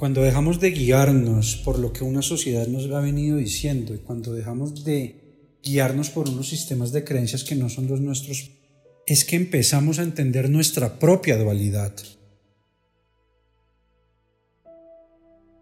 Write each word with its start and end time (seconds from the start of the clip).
Cuando 0.00 0.22
dejamos 0.22 0.60
de 0.60 0.70
guiarnos 0.70 1.56
por 1.56 1.78
lo 1.78 1.92
que 1.92 2.04
una 2.04 2.22
sociedad 2.22 2.66
nos 2.68 2.90
ha 2.90 3.00
venido 3.00 3.36
diciendo 3.36 3.92
y 3.92 3.98
cuando 3.98 4.32
dejamos 4.32 4.82
de 4.82 5.58
guiarnos 5.62 6.08
por 6.08 6.26
unos 6.26 6.48
sistemas 6.48 6.90
de 6.92 7.04
creencias 7.04 7.44
que 7.44 7.54
no 7.54 7.68
son 7.68 7.86
los 7.86 8.00
nuestros, 8.00 8.50
es 9.06 9.26
que 9.26 9.36
empezamos 9.36 9.98
a 9.98 10.02
entender 10.02 10.48
nuestra 10.48 10.98
propia 10.98 11.36
dualidad. 11.36 11.92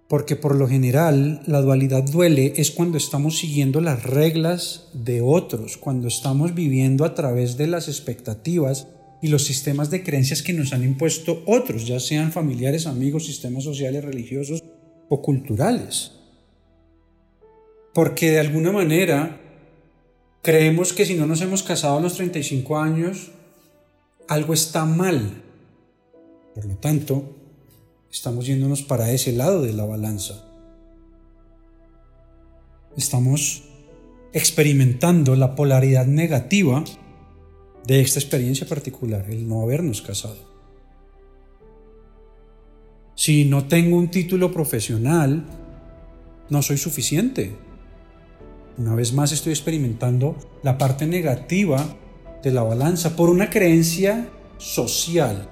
Porque 0.08 0.36
por 0.36 0.54
lo 0.54 0.68
general 0.68 1.42
la 1.48 1.60
dualidad 1.60 2.04
duele 2.04 2.52
es 2.58 2.70
cuando 2.70 2.96
estamos 2.96 3.38
siguiendo 3.38 3.80
las 3.80 4.04
reglas 4.04 4.88
de 4.92 5.20
otros, 5.20 5.76
cuando 5.76 6.06
estamos 6.06 6.54
viviendo 6.54 7.04
a 7.04 7.16
través 7.16 7.56
de 7.56 7.66
las 7.66 7.88
expectativas 7.88 8.86
y 9.20 9.28
los 9.28 9.44
sistemas 9.44 9.90
de 9.90 10.02
creencias 10.02 10.42
que 10.42 10.52
nos 10.52 10.72
han 10.72 10.84
impuesto 10.84 11.42
otros, 11.46 11.86
ya 11.86 11.98
sean 11.98 12.32
familiares, 12.32 12.86
amigos, 12.86 13.26
sistemas 13.26 13.64
sociales, 13.64 14.04
religiosos 14.04 14.62
o 15.08 15.22
culturales. 15.22 16.12
Porque 17.94 18.30
de 18.30 18.40
alguna 18.40 18.70
manera 18.70 19.40
creemos 20.42 20.92
que 20.92 21.04
si 21.04 21.14
no 21.14 21.26
nos 21.26 21.40
hemos 21.40 21.62
casado 21.62 21.98
a 21.98 22.00
los 22.00 22.14
35 22.14 22.78
años, 22.78 23.32
algo 24.28 24.54
está 24.54 24.84
mal. 24.84 25.42
Por 26.54 26.66
lo 26.66 26.76
tanto, 26.76 27.36
estamos 28.10 28.46
yéndonos 28.46 28.82
para 28.82 29.10
ese 29.10 29.32
lado 29.32 29.62
de 29.62 29.72
la 29.72 29.84
balanza. 29.84 30.44
Estamos 32.96 33.64
experimentando 34.32 35.34
la 35.36 35.54
polaridad 35.54 36.06
negativa 36.06 36.84
de 37.86 38.00
esta 38.00 38.18
experiencia 38.18 38.66
particular, 38.66 39.26
el 39.28 39.48
no 39.48 39.62
habernos 39.62 40.02
casado. 40.02 40.36
Si 43.14 43.44
no 43.44 43.66
tengo 43.66 43.96
un 43.96 44.10
título 44.10 44.52
profesional, 44.52 45.44
no 46.50 46.62
soy 46.62 46.78
suficiente. 46.78 47.52
Una 48.76 48.94
vez 48.94 49.12
más 49.12 49.32
estoy 49.32 49.52
experimentando 49.52 50.36
la 50.62 50.78
parte 50.78 51.06
negativa 51.06 51.96
de 52.42 52.52
la 52.52 52.62
balanza 52.62 53.16
por 53.16 53.28
una 53.28 53.50
creencia 53.50 54.28
social 54.58 55.48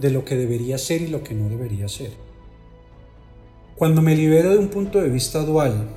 de 0.00 0.10
lo 0.10 0.24
que 0.24 0.36
debería 0.36 0.78
ser 0.78 1.02
y 1.02 1.06
lo 1.06 1.22
que 1.22 1.34
no 1.34 1.48
debería 1.48 1.88
ser. 1.88 2.10
Cuando 3.76 4.02
me 4.02 4.16
libero 4.16 4.50
de 4.50 4.58
un 4.58 4.68
punto 4.68 5.00
de 5.00 5.08
vista 5.08 5.44
dual 5.44 5.88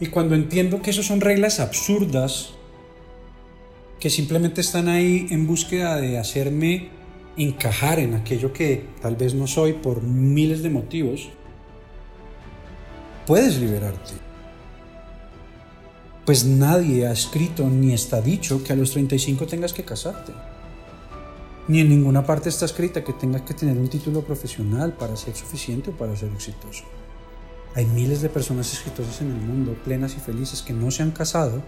y 0.00 0.06
cuando 0.06 0.34
entiendo 0.34 0.82
que 0.82 0.90
eso 0.90 1.02
son 1.02 1.20
reglas 1.20 1.60
absurdas 1.60 2.54
que 4.00 4.08
simplemente 4.08 4.62
están 4.62 4.88
ahí 4.88 5.26
en 5.30 5.46
búsqueda 5.46 5.96
de 5.96 6.18
hacerme 6.18 6.88
encajar 7.36 7.98
en 7.98 8.14
aquello 8.14 8.52
que 8.52 8.86
tal 9.00 9.14
vez 9.14 9.34
no 9.34 9.46
soy 9.46 9.74
por 9.74 10.02
miles 10.02 10.62
de 10.62 10.70
motivos, 10.70 11.28
puedes 13.26 13.58
liberarte. 13.58 14.14
Pues 16.24 16.44
nadie 16.44 17.06
ha 17.06 17.12
escrito 17.12 17.68
ni 17.68 17.92
está 17.92 18.20
dicho 18.20 18.64
que 18.64 18.72
a 18.72 18.76
los 18.76 18.92
35 18.92 19.46
tengas 19.46 19.72
que 19.72 19.84
casarte. 19.84 20.32
Ni 21.68 21.80
en 21.80 21.88
ninguna 21.90 22.24
parte 22.24 22.48
está 22.48 22.64
escrita 22.64 23.04
que 23.04 23.12
tengas 23.12 23.42
que 23.42 23.54
tener 23.54 23.76
un 23.76 23.88
título 23.88 24.22
profesional 24.22 24.94
para 24.94 25.14
ser 25.16 25.36
suficiente 25.36 25.90
o 25.90 25.92
para 25.92 26.16
ser 26.16 26.32
exitoso. 26.32 26.84
Hay 27.74 27.86
miles 27.86 28.22
de 28.22 28.28
personas 28.28 28.72
exitosas 28.72 29.20
en 29.20 29.28
el 29.28 29.40
mundo, 29.40 29.76
plenas 29.84 30.16
y 30.16 30.20
felices, 30.20 30.62
que 30.62 30.72
no 30.72 30.90
se 30.90 31.02
han 31.02 31.12
casado 31.12 31.62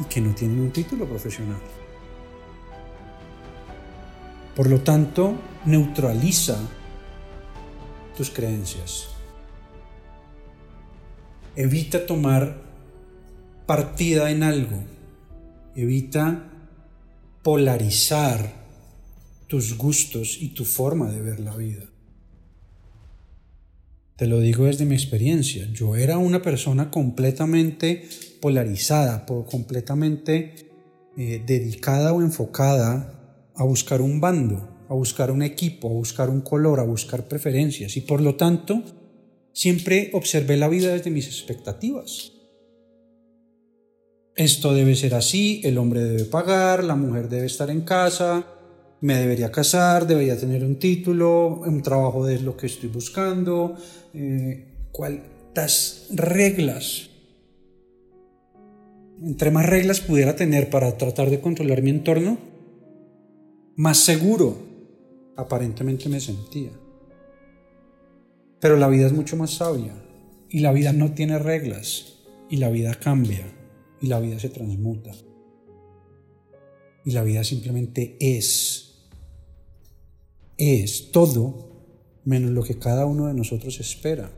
y 0.00 0.04
que 0.04 0.20
no 0.20 0.34
tienen 0.34 0.60
un 0.60 0.70
título 0.70 1.06
profesional. 1.06 1.60
Por 4.54 4.68
lo 4.68 4.80
tanto, 4.80 5.34
neutraliza 5.66 6.58
tus 8.16 8.30
creencias. 8.30 9.08
Evita 11.54 12.06
tomar 12.06 12.60
partida 13.66 14.30
en 14.30 14.42
algo. 14.42 14.82
Evita 15.76 16.50
polarizar 17.42 18.52
tus 19.46 19.76
gustos 19.76 20.38
y 20.40 20.48
tu 20.48 20.64
forma 20.64 21.08
de 21.10 21.20
ver 21.22 21.40
la 21.40 21.56
vida. 21.56 21.84
Te 24.18 24.26
lo 24.26 24.40
digo 24.40 24.64
desde 24.64 24.84
mi 24.84 24.96
experiencia. 24.96 25.68
Yo 25.72 25.94
era 25.94 26.18
una 26.18 26.42
persona 26.42 26.90
completamente 26.90 28.08
polarizada, 28.40 29.24
completamente 29.24 30.54
eh, 31.16 31.40
dedicada 31.46 32.12
o 32.12 32.20
enfocada 32.20 33.52
a 33.54 33.62
buscar 33.62 34.00
un 34.00 34.20
bando, 34.20 34.86
a 34.88 34.94
buscar 34.94 35.30
un 35.30 35.42
equipo, 35.42 35.88
a 35.88 35.92
buscar 35.92 36.30
un 36.30 36.40
color, 36.40 36.80
a 36.80 36.82
buscar 36.82 37.28
preferencias. 37.28 37.96
Y 37.96 38.00
por 38.00 38.20
lo 38.20 38.34
tanto, 38.34 38.82
siempre 39.52 40.10
observé 40.12 40.56
la 40.56 40.68
vida 40.68 40.92
desde 40.92 41.12
mis 41.12 41.28
expectativas. 41.28 42.32
Esto 44.34 44.74
debe 44.74 44.96
ser 44.96 45.14
así, 45.14 45.60
el 45.62 45.78
hombre 45.78 46.02
debe 46.02 46.24
pagar, 46.24 46.82
la 46.82 46.96
mujer 46.96 47.28
debe 47.28 47.46
estar 47.46 47.70
en 47.70 47.82
casa, 47.82 48.57
me 49.00 49.14
debería 49.14 49.52
casar, 49.52 50.06
debería 50.06 50.38
tener 50.38 50.64
un 50.64 50.78
título, 50.78 51.60
un 51.64 51.82
trabajo 51.82 52.24
de 52.24 52.40
lo 52.40 52.56
que 52.56 52.66
estoy 52.66 52.88
buscando, 52.88 53.76
eh, 54.14 54.88
cuántas 54.92 56.08
reglas. 56.10 57.10
Entre 59.22 59.50
más 59.50 59.66
reglas 59.66 60.00
pudiera 60.00 60.36
tener 60.36 60.70
para 60.70 60.96
tratar 60.96 61.30
de 61.30 61.40
controlar 61.40 61.82
mi 61.82 61.90
entorno, 61.90 62.38
más 63.76 63.98
seguro 63.98 64.56
aparentemente 65.36 66.08
me 66.08 66.20
sentía. 66.20 66.70
Pero 68.60 68.76
la 68.76 68.88
vida 68.88 69.06
es 69.06 69.12
mucho 69.12 69.36
más 69.36 69.52
sabia 69.52 69.94
y 70.48 70.60
la 70.60 70.72
vida 70.72 70.92
no 70.92 71.12
tiene 71.12 71.38
reglas 71.38 72.14
y 72.50 72.56
la 72.56 72.70
vida 72.70 72.94
cambia 72.94 73.46
y 74.00 74.08
la 74.08 74.18
vida 74.18 74.38
se 74.40 74.48
transmuta 74.48 75.12
y 77.08 77.12
la 77.12 77.22
vida 77.22 77.42
simplemente 77.42 78.18
es 78.20 78.87
es 80.58 81.12
todo 81.12 81.68
menos 82.24 82.50
lo 82.50 82.62
que 82.62 82.78
cada 82.78 83.06
uno 83.06 83.28
de 83.28 83.34
nosotros 83.34 83.80
espera. 83.80 84.30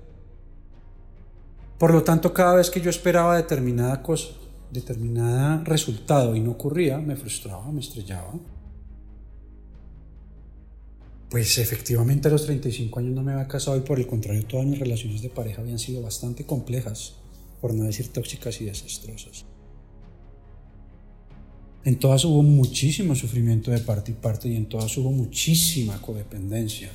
Por 1.78 1.92
lo 1.92 2.04
tanto, 2.04 2.32
cada 2.32 2.54
vez 2.54 2.70
que 2.70 2.80
yo 2.80 2.90
esperaba 2.90 3.36
determinada 3.36 4.02
cosa, 4.02 4.28
determinado 4.70 5.64
resultado 5.64 6.36
y 6.36 6.40
no 6.40 6.52
ocurría, 6.52 6.98
me 6.98 7.16
frustraba, 7.16 7.72
me 7.72 7.80
estrellaba. 7.80 8.34
Pues 11.30 11.58
efectivamente 11.58 12.28
a 12.28 12.30
los 12.30 12.44
35 12.44 12.98
años 12.98 13.14
no 13.14 13.22
me 13.22 13.32
había 13.32 13.48
casado 13.48 13.76
y 13.76 13.80
por 13.80 13.98
el 13.98 14.06
contrario 14.06 14.44
todas 14.46 14.66
mis 14.66 14.78
relaciones 14.78 15.22
de 15.22 15.30
pareja 15.30 15.62
habían 15.62 15.78
sido 15.78 16.02
bastante 16.02 16.44
complejas, 16.44 17.14
por 17.60 17.72
no 17.72 17.84
decir 17.84 18.12
tóxicas 18.12 18.60
y 18.60 18.66
desastrosas. 18.66 19.44
En 21.84 21.98
todas 21.98 22.24
hubo 22.26 22.42
muchísimo 22.42 23.14
sufrimiento 23.14 23.70
de 23.70 23.78
parte 23.78 24.12
y 24.12 24.14
parte 24.14 24.48
y 24.48 24.56
en 24.56 24.66
todas 24.66 24.96
hubo 24.98 25.10
muchísima 25.12 26.00
codependencia. 26.02 26.90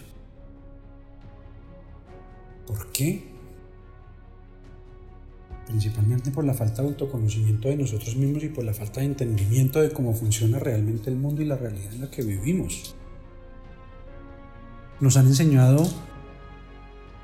¿Por 2.68 2.92
qué? 2.92 3.24
Principalmente 5.66 6.30
por 6.30 6.46
la 6.46 6.54
falta 6.54 6.84
de 6.84 6.90
autoconocimiento 6.90 7.68
de 7.68 7.78
nosotros 7.78 8.16
mismos 8.16 8.44
y 8.44 8.50
por 8.50 8.64
la 8.64 8.76
falta 8.76 9.00
de 9.00 9.08
entendimiento 9.08 9.82
de 9.82 9.90
cómo 9.90 10.14
funciona 10.14 10.60
realmente 10.60 11.10
el 11.10 11.16
mundo 11.16 11.42
y 11.42 11.46
la 11.46 11.58
realidad 11.58 11.94
en 11.94 12.02
la 12.02 12.12
que 12.12 12.22
vivimos. 12.22 12.96
Nos 15.00 15.18
han 15.18 15.26
enseñado 15.26 15.88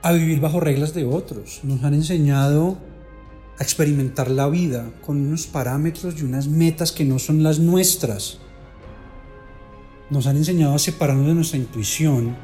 a 0.02 0.12
vivir 0.14 0.40
bajo 0.40 0.60
reglas 0.60 0.96
de 0.96 1.06
otros, 1.06 1.60
nos 1.64 1.84
han 1.84 1.94
enseñado 1.94 2.80
a 3.58 3.64
experimentar 3.64 4.30
la 4.30 4.50
vida 4.50 4.92
con 5.06 5.18
unos 5.18 5.48
parámetros 5.48 6.20
y 6.20 6.24
unas 6.24 6.48
metas 6.48 6.92
que 6.92 7.06
no 7.06 7.20
son 7.20 7.44
las 7.44 7.60
nuestras. 7.60 8.40
Nos 10.10 10.28
han 10.28 10.38
enseñado 10.38 10.76
a 10.76 10.80
separarnos 10.80 11.28
de 11.28 11.34
nuestra 11.34 11.58
intuición 11.58 12.36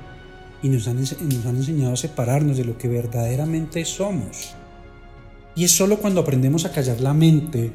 y 0.62 0.70
nos 0.70 0.88
han, 0.88 1.00
nos 1.00 1.46
han 1.46 1.58
enseñado 1.58 1.94
a 1.94 1.98
separarnos 1.98 2.58
de 2.58 2.66
lo 2.66 2.78
que 2.78 2.88
verdaderamente 2.88 3.84
somos. 3.86 4.56
Y 5.56 5.64
es 5.64 5.72
solo 5.72 5.98
cuando 5.98 6.22
aprendemos 6.22 6.66
a 6.66 6.72
callar 6.72 7.02
la 7.02 7.14
mente 7.14 7.74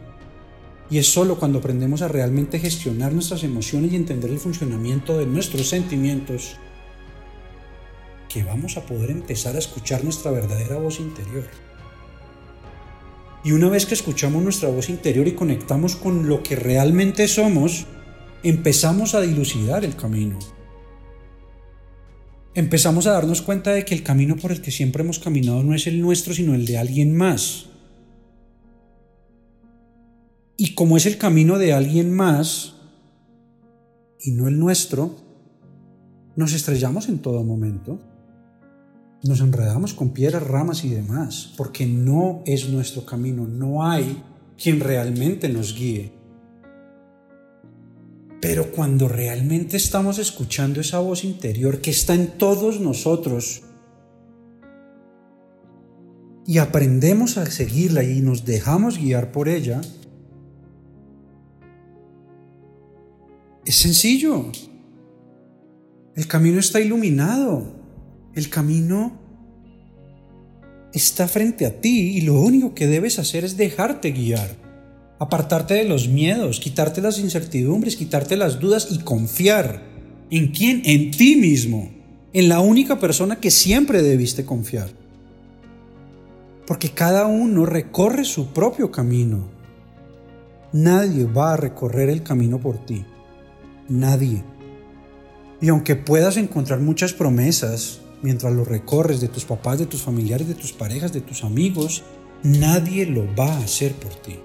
y 0.89 0.99
es 0.99 1.09
solo 1.11 1.39
cuando 1.39 1.59
aprendemos 1.59 2.03
a 2.03 2.09
realmente 2.09 2.59
gestionar 2.59 3.13
nuestras 3.13 3.45
emociones 3.45 3.93
y 3.93 3.97
entender 3.97 4.31
el 4.31 4.39
funcionamiento 4.39 5.19
de 5.19 5.27
nuestros 5.27 5.69
sentimientos 5.69 6.57
que 8.29 8.45
vamos 8.45 8.77
a 8.77 8.87
poder 8.87 9.11
empezar 9.11 9.57
a 9.57 9.59
escuchar 9.59 10.05
nuestra 10.05 10.31
verdadera 10.31 10.77
voz 10.77 11.01
interior. 11.01 11.45
Y 13.45 13.53
una 13.53 13.69
vez 13.69 13.87
que 13.87 13.95
escuchamos 13.95 14.43
nuestra 14.43 14.69
voz 14.69 14.89
interior 14.89 15.27
y 15.27 15.33
conectamos 15.33 15.97
con 15.97 16.29
lo 16.29 16.43
que 16.43 16.55
realmente 16.55 17.27
somos, 17.27 17.87
empezamos 18.43 19.15
a 19.15 19.21
dilucidar 19.21 19.85
el 19.85 19.97
camino. 19.97 20.39
Empezamos 22.55 23.07
a 23.07 23.13
darnos 23.13 23.43
cuenta 23.43 23.73
de 23.73 23.85
que 23.85 23.95
el 23.95 24.03
camino 24.03 24.37
por 24.37 24.53
el 24.53 24.61
que 24.61 24.71
siempre 24.71 25.03
hemos 25.03 25.19
caminado 25.19 25.63
no 25.63 25.75
es 25.75 25.87
el 25.87 26.01
nuestro, 26.01 26.35
sino 26.35 26.55
el 26.55 26.67
de 26.67 26.79
alguien 26.79 27.17
más. 27.17 27.71
Y 30.57 30.75
como 30.75 30.97
es 30.97 31.07
el 31.07 31.19
camino 31.19 31.59
de 31.59 31.73
alguien 31.73 32.13
más 32.13 32.77
y 34.21 34.33
no 34.33 34.47
el 34.47 34.59
nuestro, 34.59 35.17
nos 36.37 36.53
estrellamos 36.53 37.09
en 37.09 37.19
todo 37.19 37.43
momento. 37.43 37.99
Nos 39.23 39.41
enredamos 39.41 39.95
con 39.95 40.11
piedras, 40.11 40.43
ramas 40.43 40.85
y 40.85 40.91
demás, 40.91 41.53
porque 41.57 41.87
no 41.87 42.43
es 42.45 42.69
nuestro 42.69 43.07
camino, 43.07 43.47
no 43.47 43.87
hay 43.87 44.23
quien 44.61 44.81
realmente 44.81 45.49
nos 45.49 45.75
guíe. 45.75 46.13
Pero 48.41 48.73
cuando 48.73 49.09
realmente 49.09 49.77
estamos 49.77 50.19
escuchando 50.19 50.81
esa 50.81 50.99
voz 50.99 51.23
interior 51.23 51.81
que 51.81 51.93
está 51.93 52.15
en 52.15 52.39
todos 52.39 52.81
nosotros 52.81 53.63
y 56.45 56.59
aprendemos 56.59 57.39
a 57.39 57.47
seguirla 57.47 58.03
y 58.03 58.21
nos 58.21 58.45
dejamos 58.45 58.99
guiar 58.99 59.31
por 59.31 59.49
ella, 59.49 59.81
es 63.65 63.77
sencillo. 63.77 64.51
El 66.17 66.27
camino 66.27 66.59
está 66.59 66.81
iluminado. 66.81 67.82
El 68.35 68.49
camino 68.49 69.19
está 70.93 71.29
frente 71.29 71.67
a 71.67 71.81
ti 71.81 72.17
y 72.17 72.21
lo 72.23 72.41
único 72.41 72.75
que 72.75 72.87
debes 72.87 73.19
hacer 73.19 73.45
es 73.45 73.57
dejarte 73.57 74.13
guiar 74.13 74.63
apartarte 75.23 75.75
de 75.75 75.85
los 75.85 76.09
miedos, 76.09 76.59
quitarte 76.59 77.01
las 77.01 77.21
incertidumbres, 77.21 77.95
quitarte 77.95 78.37
las 78.37 78.59
dudas 78.59 78.89
y 78.91 78.99
confiar. 78.99 79.81
¿En 80.31 80.49
quién? 80.49 80.83
En 80.85 81.13
ti 81.13 81.37
mismo, 81.37 81.93
en 82.33 82.49
la 82.49 82.59
única 82.59 82.99
persona 82.99 83.37
que 83.37 83.53
siempre 83.53 84.03
debiste 84.03 84.45
confiar. 84.45 84.89
Porque 86.67 86.91
cada 86.91 87.27
uno 87.27 87.67
recorre 87.67 88.25
su 88.25 88.49
propio 88.49 88.91
camino. 88.91 89.49
Nadie 90.73 91.25
va 91.25 91.53
a 91.53 91.57
recorrer 91.57 92.09
el 92.09 92.25
camino 92.25 92.59
por 92.59 92.85
ti. 92.85 93.05
Nadie. 93.89 94.43
Y 95.61 95.69
aunque 95.69 95.95
puedas 95.95 96.37
encontrar 96.37 96.81
muchas 96.81 97.13
promesas 97.13 98.01
mientras 98.23 98.53
lo 98.53 98.65
recorres 98.65 99.21
de 99.21 99.29
tus 99.29 99.45
papás, 99.45 99.79
de 99.79 99.87
tus 99.87 100.03
familiares, 100.03 100.49
de 100.49 100.55
tus 100.55 100.73
parejas, 100.73 101.13
de 101.13 101.21
tus 101.21 101.45
amigos, 101.45 102.05
nadie 102.43 103.05
lo 103.07 103.27
va 103.35 103.53
a 103.53 103.59
hacer 103.59 103.93
por 103.93 104.15
ti. 104.15 104.39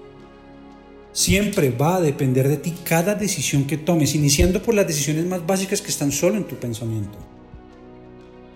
Siempre 1.12 1.70
va 1.70 1.96
a 1.96 2.00
depender 2.00 2.48
de 2.48 2.58
ti 2.58 2.74
cada 2.84 3.14
decisión 3.14 3.64
que 3.64 3.78
tomes, 3.78 4.14
iniciando 4.14 4.62
por 4.62 4.74
las 4.74 4.86
decisiones 4.86 5.26
más 5.26 5.46
básicas 5.46 5.80
que 5.80 5.90
están 5.90 6.12
solo 6.12 6.36
en 6.36 6.44
tu 6.44 6.56
pensamiento. 6.56 7.18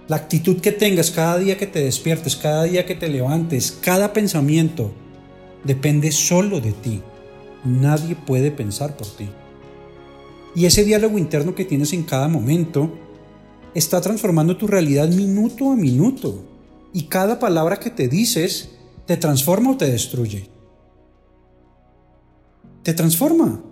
La 0.09 0.17
actitud 0.17 0.61
que 0.61 0.73
tengas 0.73 1.11
cada 1.11 1.39
día 1.39 1.57
que 1.57 1.67
te 1.67 1.83
despiertes, 1.83 2.37
cada 2.37 2.65
día 2.65 2.85
que 2.85 2.95
te 2.95 3.09
levantes, 3.09 3.79
cada 3.81 4.13
pensamiento, 4.13 4.93
depende 5.65 6.13
solo 6.13 6.61
de 6.61 6.73
ti. 6.73 7.01
Nadie 7.65 8.17
puede 8.17 8.51
pensar 8.51 8.97
por 8.97 9.07
ti. 9.07 9.29
Y 10.55 10.67
ese 10.67 10.85
diálogo 10.85 11.19
interno 11.19 11.55
que 11.55 11.65
tienes 11.65 11.93
en 11.93 12.03
cada 12.03 12.29
momento 12.29 12.93
está 13.75 14.01
transformando 14.01 14.57
tu 14.57 14.67
realidad 14.67 15.09
minuto 15.09 15.71
a 15.71 15.77
minuto. 15.77 16.45
Y 16.93 17.05
cada 17.05 17.39
palabra 17.39 17.79
que 17.79 17.91
te 17.91 18.09
dices 18.09 18.71
te 19.07 19.17
transforma 19.17 19.73
o 19.73 19.77
te 19.77 19.91
destruye 19.91 20.53
te 22.83 22.95
transforma, 22.95 23.63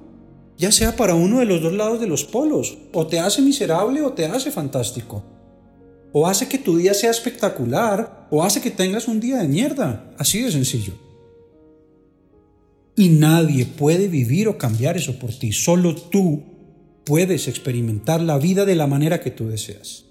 ya 0.57 0.71
sea 0.71 0.95
para 0.95 1.15
uno 1.15 1.41
de 1.41 1.47
los 1.47 1.63
dos 1.63 1.73
lados 1.73 2.01
de 2.01 2.07
los 2.07 2.25
polos, 2.25 2.79
o 2.93 3.07
te 3.07 3.19
hace 3.19 3.43
miserable 3.43 4.03
o 4.03 4.13
te 4.13 4.27
hace 4.27 4.51
fantástico, 4.51 5.25
o 6.13 6.27
hace 6.27 6.49
que 6.49 6.59
tu 6.59 6.77
día 6.77 6.95
sea 6.95 7.11
espectacular, 7.11 8.29
o 8.31 8.43
hace 8.45 8.61
que 8.61 8.71
tengas 8.71 9.09
un 9.09 9.21
día 9.21 9.39
de 9.39 9.49
mierda, 9.49 10.13
así 10.19 10.43
de 10.43 10.53
sencillo. 10.53 10.95
Y 12.97 13.09
nadie 13.09 13.65
puede 13.65 14.09
vivir 14.09 14.49
o 14.49 14.59
cambiar 14.59 14.97
eso 14.97 15.19
por 15.19 15.33
ti, 15.33 15.53
solo 15.53 15.95
tú 15.95 16.43
puedes 17.05 17.49
experimentar 17.49 18.21
la 18.21 18.39
vida 18.39 18.65
de 18.65 18.77
la 18.77 18.87
manera 18.87 19.21
que 19.21 19.31
tú 19.31 19.49
deseas. 19.49 20.05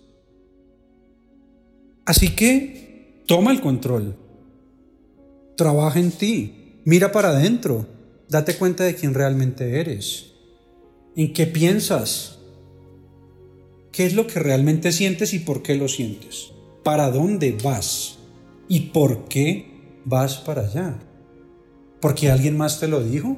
Así 2.05 2.29
que 2.35 3.23
toma 3.27 3.51
el 3.51 3.61
control, 3.61 4.15
trabaja 5.55 5.99
en 5.99 6.11
ti, 6.11 6.81
mira 6.85 7.11
para 7.11 7.29
adentro, 7.29 7.85
Date 8.29 8.57
cuenta 8.57 8.83
de 8.83 8.93
quién 8.93 9.15
realmente 9.15 9.79
eres. 9.79 10.27
¿En 11.15 11.33
qué 11.33 11.47
piensas? 11.47 12.37
¿Qué 13.91 14.05
es 14.05 14.13
lo 14.13 14.27
que 14.27 14.39
realmente 14.39 14.91
sientes 14.91 15.33
y 15.33 15.39
por 15.39 15.63
qué 15.63 15.73
lo 15.73 15.87
sientes? 15.87 16.51
¿Para 16.83 17.09
dónde 17.09 17.57
vas? 17.63 18.19
¿Y 18.67 18.91
por 18.91 19.27
qué 19.27 19.99
vas 20.05 20.35
para 20.37 20.67
allá? 20.67 20.99
¿Porque 21.99 22.29
alguien 22.29 22.55
más 22.55 22.79
te 22.79 22.87
lo 22.87 23.03
dijo? 23.03 23.37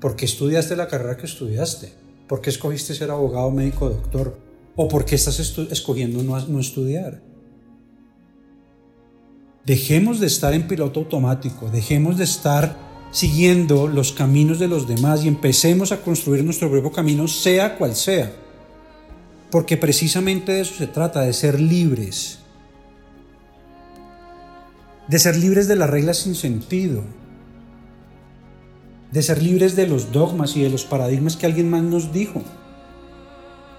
¿Por 0.00 0.16
qué 0.16 0.24
estudiaste 0.24 0.76
la 0.76 0.88
carrera 0.88 1.16
que 1.16 1.26
estudiaste? 1.26 1.92
¿Por 2.26 2.40
qué 2.40 2.50
escogiste 2.50 2.94
ser 2.94 3.10
abogado, 3.10 3.50
médico, 3.50 3.90
doctor? 3.90 4.38
¿O 4.76 4.88
por 4.88 5.04
qué 5.04 5.14
estás 5.14 5.38
escogiendo 5.38 6.22
no, 6.22 6.60
estudiar? 6.60 7.20
Dejemos 9.66 10.20
de 10.20 10.26
estar 10.26 10.54
en 10.54 10.66
piloto 10.66 11.00
automático, 11.00 11.68
dejemos 11.70 12.16
de 12.16 12.24
estar 12.24 12.78
siguiendo 13.10 13.88
los 13.88 14.12
caminos 14.12 14.58
de 14.58 14.68
los 14.68 14.88
demás 14.88 15.24
y 15.24 15.28
empecemos 15.28 15.92
a 15.92 16.00
construir 16.00 16.44
nuestro 16.44 16.70
propio 16.70 16.92
camino, 16.92 17.28
sea 17.28 17.76
cual 17.76 17.94
sea. 17.94 18.32
Porque 19.50 19.76
precisamente 19.76 20.52
de 20.52 20.60
eso 20.62 20.74
se 20.76 20.86
trata, 20.86 21.22
de 21.22 21.34
ser 21.34 21.60
libres. 21.60 22.38
De 25.08 25.18
ser 25.18 25.36
libres 25.36 25.68
de 25.68 25.76
las 25.76 25.90
reglas 25.90 26.18
sin 26.18 26.36
sentido. 26.36 27.02
De 29.12 29.22
ser 29.22 29.42
libres 29.42 29.76
de 29.76 29.86
los 29.86 30.12
dogmas 30.12 30.56
y 30.56 30.62
de 30.62 30.70
los 30.70 30.84
paradigmas 30.84 31.36
que 31.36 31.46
alguien 31.46 31.68
más 31.68 31.82
nos 31.82 32.12
dijo. 32.12 32.42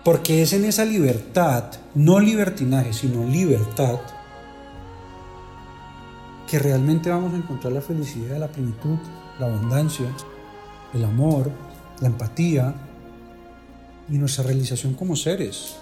Porque 0.03 0.41
es 0.41 0.53
en 0.53 0.65
esa 0.65 0.83
libertad, 0.83 1.65
no 1.95 2.19
libertinaje, 2.19 2.91
sino 2.91 3.23
libertad, 3.23 3.99
que 6.49 6.59
realmente 6.59 7.09
vamos 7.09 7.33
a 7.33 7.37
encontrar 7.37 7.71
la 7.71 7.81
felicidad, 7.81 8.37
la 8.37 8.49
plenitud, 8.49 8.97
la 9.39 9.45
abundancia, 9.45 10.13
el 10.93 11.05
amor, 11.05 11.49
la 12.01 12.07
empatía 12.07 12.75
y 14.09 14.17
nuestra 14.17 14.43
realización 14.43 14.93
como 14.93 15.15
seres. 15.15 15.77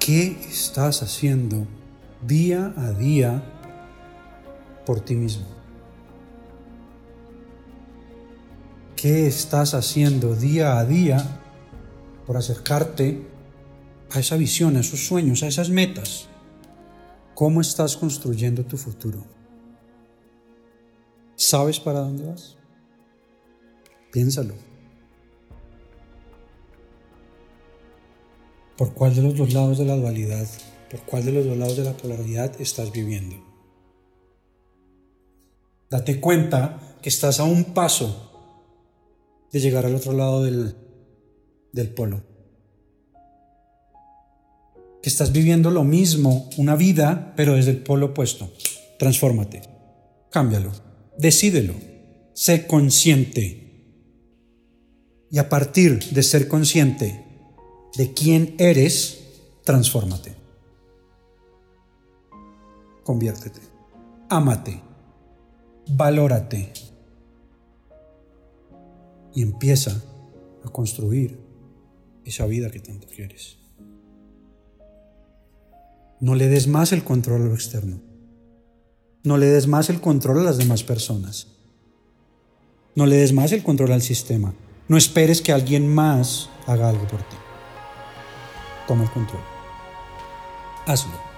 ¿Qué 0.00 0.36
estás 0.50 1.02
haciendo 1.02 1.66
día 2.26 2.74
a 2.76 2.90
día 2.90 3.42
por 4.84 5.00
ti 5.00 5.14
mismo? 5.14 5.63
¿Qué 9.04 9.26
estás 9.26 9.74
haciendo 9.74 10.34
día 10.34 10.78
a 10.78 10.86
día 10.86 11.42
por 12.26 12.38
acercarte 12.38 13.20
a 14.10 14.18
esa 14.18 14.36
visión, 14.38 14.78
a 14.78 14.80
esos 14.80 15.06
sueños, 15.06 15.42
a 15.42 15.46
esas 15.46 15.68
metas? 15.68 16.30
¿Cómo 17.34 17.60
estás 17.60 17.98
construyendo 17.98 18.64
tu 18.64 18.78
futuro? 18.78 19.22
¿Sabes 21.36 21.78
para 21.80 22.00
dónde 22.00 22.24
vas? 22.24 22.56
Piénsalo. 24.10 24.54
¿Por 28.78 28.94
cuál 28.94 29.14
de 29.14 29.20
los 29.20 29.36
dos 29.36 29.52
lados 29.52 29.76
de 29.76 29.84
la 29.84 29.96
dualidad, 29.96 30.48
por 30.90 31.02
cuál 31.02 31.26
de 31.26 31.32
los 31.32 31.44
dos 31.44 31.58
lados 31.58 31.76
de 31.76 31.84
la 31.84 31.94
polaridad 31.94 32.58
estás 32.58 32.90
viviendo? 32.90 33.36
Date 35.90 36.22
cuenta 36.22 36.96
que 37.02 37.10
estás 37.10 37.38
a 37.38 37.44
un 37.44 37.74
paso 37.74 38.30
de 39.54 39.60
llegar 39.60 39.86
al 39.86 39.94
otro 39.94 40.12
lado 40.12 40.42
del, 40.42 40.74
del 41.72 41.88
polo. 41.88 42.24
Que 45.00 45.08
estás 45.08 45.30
viviendo 45.30 45.70
lo 45.70 45.84
mismo, 45.84 46.50
una 46.56 46.74
vida, 46.74 47.34
pero 47.36 47.54
desde 47.54 47.70
el 47.70 47.76
polo 47.76 48.06
opuesto. 48.06 48.50
Transfórmate, 48.98 49.62
cámbialo, 50.32 50.72
decídelo, 51.16 51.74
sé 52.32 52.66
consciente. 52.66 53.60
Y 55.30 55.38
a 55.38 55.48
partir 55.48 56.02
de 56.02 56.22
ser 56.24 56.48
consciente 56.48 57.24
de 57.96 58.12
quién 58.12 58.56
eres, 58.58 59.20
transfórmate. 59.62 60.34
Conviértete, 63.04 63.60
ámate, 64.28 64.80
valórate 65.90 66.72
y 69.34 69.42
empieza 69.42 70.02
a 70.64 70.68
construir 70.68 71.38
esa 72.24 72.46
vida 72.46 72.70
que 72.70 72.80
tanto 72.80 73.06
quieres. 73.06 73.58
No 76.20 76.34
le 76.34 76.48
des 76.48 76.68
más 76.68 76.92
el 76.92 77.04
control 77.04 77.42
a 77.42 77.46
lo 77.46 77.54
externo. 77.54 78.00
No 79.24 79.36
le 79.36 79.46
des 79.46 79.66
más 79.66 79.90
el 79.90 80.00
control 80.00 80.38
a 80.38 80.42
las 80.44 80.58
demás 80.58 80.82
personas. 80.82 81.48
No 82.94 83.06
le 83.06 83.16
des 83.16 83.32
más 83.32 83.52
el 83.52 83.62
control 83.62 83.92
al 83.92 84.02
sistema. 84.02 84.54
No 84.88 84.96
esperes 84.96 85.42
que 85.42 85.52
alguien 85.52 85.92
más 85.92 86.50
haga 86.66 86.88
algo 86.88 87.06
por 87.08 87.20
ti. 87.20 87.36
Toma 88.86 89.04
el 89.04 89.10
control. 89.10 89.42
Hazlo. 90.86 91.33